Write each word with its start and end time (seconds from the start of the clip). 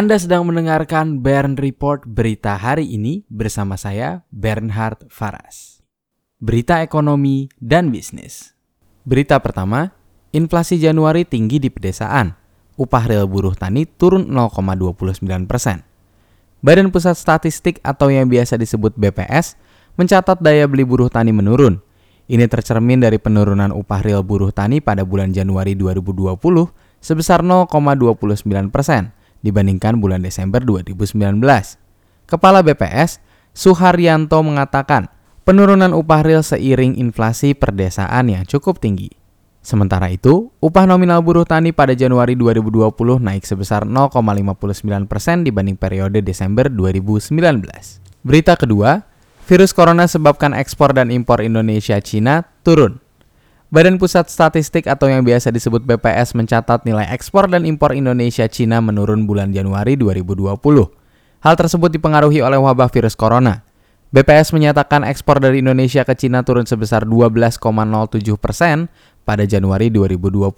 Anda 0.00 0.16
sedang 0.16 0.48
mendengarkan 0.48 1.20
Bern 1.20 1.60
Report 1.60 2.08
berita 2.08 2.56
hari 2.56 2.88
ini 2.88 3.20
bersama 3.28 3.76
saya 3.76 4.24
Bernhard 4.32 5.04
Faras. 5.12 5.84
Berita 6.40 6.80
ekonomi 6.80 7.52
dan 7.60 7.92
bisnis. 7.92 8.56
Berita 9.04 9.36
pertama, 9.44 9.92
inflasi 10.32 10.80
Januari 10.80 11.28
tinggi 11.28 11.60
di 11.60 11.68
pedesaan. 11.68 12.32
Upah 12.80 13.04
real 13.12 13.28
buruh 13.28 13.52
tani 13.52 13.84
turun 13.84 14.24
0,29 14.32 15.20
persen. 15.44 15.84
Badan 16.64 16.88
Pusat 16.88 17.20
Statistik 17.20 17.76
atau 17.84 18.08
yang 18.08 18.24
biasa 18.24 18.56
disebut 18.56 18.96
BPS 18.96 19.60
mencatat 20.00 20.40
daya 20.40 20.64
beli 20.64 20.88
buruh 20.88 21.12
tani 21.12 21.36
menurun. 21.36 21.76
Ini 22.24 22.48
tercermin 22.48 23.04
dari 23.04 23.20
penurunan 23.20 23.68
upah 23.68 24.00
real 24.00 24.24
buruh 24.24 24.48
tani 24.48 24.80
pada 24.80 25.04
bulan 25.04 25.36
Januari 25.36 25.76
2020 25.76 26.40
sebesar 27.04 27.44
0,29 27.44 28.48
persen 28.72 29.19
dibandingkan 29.40 30.00
bulan 30.00 30.24
Desember 30.24 30.60
2019. 30.64 31.16
Kepala 32.28 32.62
BPS, 32.62 33.18
Suharyanto 33.50 34.38
mengatakan, 34.46 35.10
penurunan 35.42 35.90
upah 35.90 36.22
real 36.22 36.46
seiring 36.46 36.94
inflasi 36.94 37.58
perdesaan 37.58 38.30
yang 38.30 38.46
cukup 38.46 38.78
tinggi. 38.78 39.10
Sementara 39.60 40.08
itu, 40.08 40.48
upah 40.64 40.88
nominal 40.88 41.20
buruh 41.20 41.44
tani 41.44 41.76
pada 41.76 41.92
Januari 41.92 42.32
2020 42.32 43.20
naik 43.20 43.44
sebesar 43.44 43.84
0,59 43.84 45.04
persen 45.04 45.44
dibanding 45.44 45.76
periode 45.76 46.24
Desember 46.24 46.72
2019. 46.72 47.36
Berita 48.24 48.56
kedua, 48.56 49.04
virus 49.44 49.76
corona 49.76 50.08
sebabkan 50.08 50.56
ekspor 50.56 50.96
dan 50.96 51.12
impor 51.12 51.44
Indonesia 51.44 52.00
Cina 52.00 52.48
turun. 52.64 53.04
Badan 53.70 54.02
Pusat 54.02 54.34
Statistik 54.34 54.90
atau 54.90 55.06
yang 55.06 55.22
biasa 55.22 55.54
disebut 55.54 55.86
BPS 55.86 56.34
mencatat 56.34 56.82
nilai 56.82 57.06
ekspor 57.06 57.46
dan 57.46 57.62
impor 57.62 57.94
Indonesia 57.94 58.50
Cina 58.50 58.82
menurun 58.82 59.30
bulan 59.30 59.54
Januari 59.54 59.94
2020. 59.94 60.58
Hal 61.38 61.54
tersebut 61.54 61.94
dipengaruhi 61.94 62.42
oleh 62.42 62.58
wabah 62.58 62.90
virus 62.90 63.14
corona. 63.14 63.62
BPS 64.10 64.50
menyatakan 64.58 65.06
ekspor 65.06 65.38
dari 65.38 65.62
Indonesia 65.62 66.02
ke 66.02 66.18
Cina 66.18 66.42
turun 66.42 66.66
sebesar 66.66 67.06
12,07 67.06 67.62
persen 68.42 68.90
pada 69.22 69.46
Januari 69.46 69.86
2020. 69.86 70.50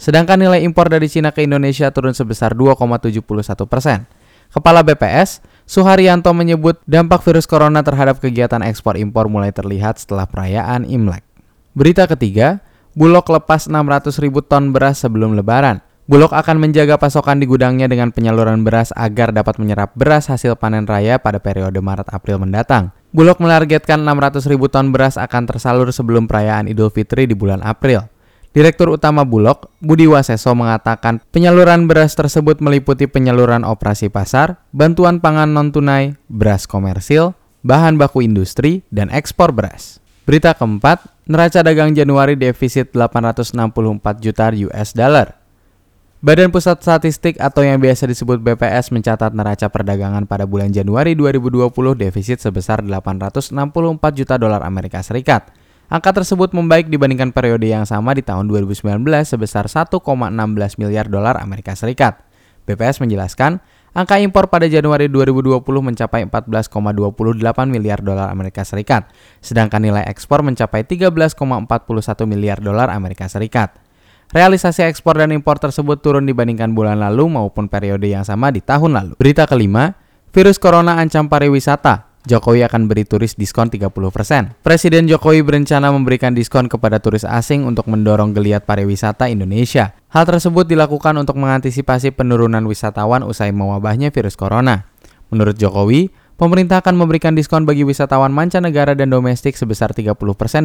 Sedangkan 0.00 0.40
nilai 0.40 0.64
impor 0.64 0.88
dari 0.88 1.12
Cina 1.12 1.36
ke 1.36 1.44
Indonesia 1.44 1.92
turun 1.92 2.16
sebesar 2.16 2.56
2,71 2.56 3.20
persen. 3.68 4.08
Kepala 4.48 4.80
BPS, 4.80 5.44
Suharyanto 5.68 6.32
menyebut 6.32 6.80
dampak 6.88 7.20
virus 7.20 7.44
corona 7.44 7.84
terhadap 7.84 8.16
kegiatan 8.16 8.64
ekspor 8.64 8.96
impor 8.96 9.28
mulai 9.28 9.52
terlihat 9.52 10.00
setelah 10.00 10.24
perayaan 10.24 10.88
Imlek. 10.88 11.29
Berita 11.70 12.10
ketiga, 12.10 12.58
Bulog 12.98 13.22
lepas 13.30 13.70
600 13.70 14.10
ribu 14.18 14.42
ton 14.42 14.74
beras 14.74 15.06
sebelum 15.06 15.38
lebaran. 15.38 15.78
Bulog 16.10 16.34
akan 16.34 16.58
menjaga 16.58 16.98
pasokan 16.98 17.38
di 17.38 17.46
gudangnya 17.46 17.86
dengan 17.86 18.10
penyaluran 18.10 18.66
beras 18.66 18.90
agar 18.98 19.30
dapat 19.30 19.62
menyerap 19.62 19.94
beras 19.94 20.26
hasil 20.26 20.58
panen 20.58 20.82
raya 20.82 21.22
pada 21.22 21.38
periode 21.38 21.78
Maret-April 21.78 22.42
mendatang. 22.42 22.90
Bulog 23.14 23.38
menargetkan 23.38 24.02
600 24.02 24.50
ribu 24.50 24.66
ton 24.66 24.90
beras 24.90 25.14
akan 25.14 25.46
tersalur 25.46 25.94
sebelum 25.94 26.26
perayaan 26.26 26.66
Idul 26.66 26.90
Fitri 26.90 27.30
di 27.30 27.38
bulan 27.38 27.62
April. 27.62 28.10
Direktur 28.50 28.90
Utama 28.90 29.22
Bulog, 29.22 29.70
Budi 29.78 30.10
Waseso 30.10 30.50
mengatakan 30.58 31.22
penyaluran 31.30 31.86
beras 31.86 32.18
tersebut 32.18 32.58
meliputi 32.58 33.06
penyaluran 33.06 33.62
operasi 33.62 34.10
pasar, 34.10 34.58
bantuan 34.74 35.22
pangan 35.22 35.54
non-tunai, 35.54 36.18
beras 36.26 36.66
komersil, 36.66 37.38
bahan 37.62 37.94
baku 37.94 38.26
industri, 38.26 38.82
dan 38.90 39.06
ekspor 39.14 39.54
beras. 39.54 40.02
Berita 40.26 40.50
keempat, 40.58 41.19
neraca 41.30 41.62
dagang 41.62 41.94
Januari 41.94 42.34
defisit 42.34 42.90
864 42.90 43.54
juta 44.18 44.50
US 44.66 44.90
dollar. 44.90 45.38
Badan 46.20 46.50
Pusat 46.50 46.82
Statistik 46.84 47.38
atau 47.38 47.62
yang 47.64 47.80
biasa 47.80 48.04
disebut 48.04 48.42
BPS 48.42 48.92
mencatat 48.92 49.32
neraca 49.32 49.70
perdagangan 49.72 50.26
pada 50.26 50.44
bulan 50.44 50.68
Januari 50.74 51.14
2020 51.16 51.70
defisit 51.96 52.42
sebesar 52.42 52.82
864 52.84 53.56
juta 54.12 54.34
dolar 54.36 54.60
Amerika 54.66 55.00
Serikat. 55.00 55.48
Angka 55.88 56.20
tersebut 56.20 56.52
membaik 56.52 56.90
dibandingkan 56.90 57.32
periode 57.32 57.64
yang 57.64 57.86
sama 57.88 58.12
di 58.12 58.26
tahun 58.26 58.50
2019 58.50 59.00
sebesar 59.24 59.70
1,16 59.70 60.02
miliar 60.76 61.06
dolar 61.08 61.40
Amerika 61.40 61.72
Serikat. 61.78 62.20
BPS 62.68 63.00
menjelaskan, 63.00 63.64
Angka 63.90 64.22
impor 64.22 64.46
pada 64.46 64.70
Januari 64.70 65.10
2020 65.10 65.66
mencapai 65.66 66.22
14,28 66.30 67.10
miliar 67.66 67.98
dolar 67.98 68.30
Amerika 68.30 68.62
Serikat, 68.62 69.10
sedangkan 69.42 69.82
nilai 69.82 70.06
ekspor 70.06 70.46
mencapai 70.46 70.86
13,41 70.86 71.34
miliar 72.30 72.62
dolar 72.62 72.86
Amerika 72.94 73.26
Serikat. 73.26 73.74
Realisasi 74.30 74.86
ekspor 74.86 75.18
dan 75.18 75.34
impor 75.34 75.58
tersebut 75.58 75.98
turun 75.98 76.22
dibandingkan 76.22 76.70
bulan 76.70 77.02
lalu 77.02 77.34
maupun 77.34 77.66
periode 77.66 78.06
yang 78.06 78.22
sama 78.22 78.54
di 78.54 78.62
tahun 78.62 78.94
lalu. 78.94 79.18
Berita 79.18 79.42
kelima, 79.50 79.98
virus 80.30 80.62
corona 80.62 81.02
ancam 81.02 81.26
pariwisata. 81.26 82.09
Jokowi 82.28 82.60
akan 82.68 82.84
beri 82.84 83.08
turis 83.08 83.32
diskon 83.32 83.72
30%. 83.72 84.60
Presiden 84.60 85.08
Jokowi 85.08 85.40
berencana 85.40 85.88
memberikan 85.88 86.36
diskon 86.36 86.68
kepada 86.68 87.00
turis 87.00 87.24
asing 87.24 87.64
untuk 87.64 87.88
mendorong 87.88 88.36
geliat 88.36 88.68
pariwisata 88.68 89.32
Indonesia. 89.32 89.96
Hal 90.12 90.28
tersebut 90.28 90.68
dilakukan 90.68 91.16
untuk 91.16 91.40
mengantisipasi 91.40 92.12
penurunan 92.12 92.60
wisatawan 92.68 93.24
usai 93.24 93.56
mewabahnya 93.56 94.12
virus 94.12 94.36
corona. 94.36 94.84
Menurut 95.32 95.56
Jokowi, 95.56 96.12
pemerintah 96.36 96.84
akan 96.84 97.00
memberikan 97.00 97.32
diskon 97.32 97.64
bagi 97.64 97.88
wisatawan 97.88 98.36
mancanegara 98.36 98.92
dan 98.92 99.08
domestik 99.08 99.56
sebesar 99.56 99.96
30% 99.96 100.12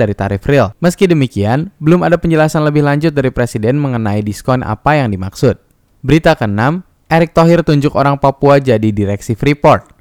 dari 0.00 0.16
tarif 0.16 0.40
real. 0.48 0.72
Meski 0.80 1.04
demikian, 1.04 1.68
belum 1.84 2.00
ada 2.00 2.16
penjelasan 2.16 2.64
lebih 2.64 2.80
lanjut 2.80 3.12
dari 3.12 3.28
Presiden 3.28 3.76
mengenai 3.76 4.24
diskon 4.24 4.64
apa 4.64 4.96
yang 4.96 5.12
dimaksud. 5.12 5.60
Berita 6.00 6.32
ke-6, 6.32 6.80
Erick 7.12 7.36
Thohir 7.36 7.60
tunjuk 7.60 7.92
orang 7.92 8.16
Papua 8.16 8.56
jadi 8.56 8.88
direksi 8.88 9.36
Freeport. 9.36 9.91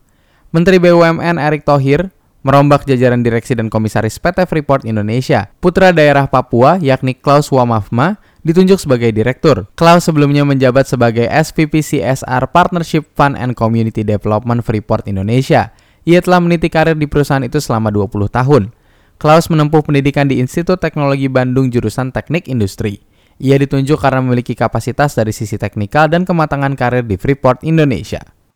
Menteri 0.51 0.83
BUMN 0.83 1.39
Erick 1.39 1.63
Thohir 1.63 2.11
merombak 2.43 2.83
jajaran 2.83 3.23
direksi 3.23 3.55
dan 3.55 3.71
komisaris 3.71 4.19
PT 4.19 4.43
Freeport 4.43 4.83
Indonesia. 4.83 5.47
Putra 5.63 5.95
daerah 5.95 6.27
Papua 6.27 6.75
yakni 6.75 7.15
Klaus 7.15 7.47
Wamafma 7.55 8.19
ditunjuk 8.43 8.75
sebagai 8.75 9.15
direktur. 9.15 9.71
Klaus 9.79 10.03
sebelumnya 10.03 10.43
menjabat 10.43 10.91
sebagai 10.91 11.23
SVP 11.31 11.79
CSR 11.79 12.51
Partnership 12.51 13.07
Fund 13.15 13.39
and 13.39 13.55
Community 13.55 14.03
Development 14.03 14.59
Freeport 14.59 15.07
Indonesia. 15.07 15.71
Ia 16.03 16.19
telah 16.19 16.43
meniti 16.43 16.67
karir 16.67 16.99
di 16.99 17.07
perusahaan 17.07 17.47
itu 17.47 17.63
selama 17.63 17.87
20 17.87 18.11
tahun. 18.27 18.75
Klaus 19.23 19.47
menempuh 19.47 19.87
pendidikan 19.87 20.27
di 20.27 20.43
Institut 20.43 20.83
Teknologi 20.83 21.31
Bandung 21.31 21.71
jurusan 21.71 22.11
Teknik 22.11 22.51
Industri. 22.51 22.99
Ia 23.39 23.55
ditunjuk 23.55 24.03
karena 24.03 24.19
memiliki 24.19 24.51
kapasitas 24.59 25.15
dari 25.15 25.31
sisi 25.31 25.55
teknikal 25.55 26.11
dan 26.11 26.27
kematangan 26.27 26.75
karir 26.75 27.07
di 27.07 27.15
Freeport 27.15 27.63
Indonesia. 27.63 28.40